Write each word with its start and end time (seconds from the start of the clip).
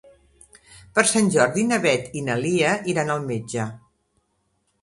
Per 0.97 1.03
Sant 1.09 1.29
Jordi 1.35 1.67
na 1.73 1.79
Beth 1.85 2.17
i 2.21 2.25
na 2.31 2.39
Lia 2.47 2.75
iran 2.95 3.15
al 3.17 3.23
metge. 3.29 3.69